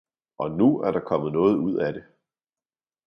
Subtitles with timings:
[0.37, 2.03] og nu er der kommet noget ud af det!